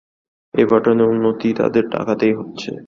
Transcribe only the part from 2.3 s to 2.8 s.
হচ্ছে।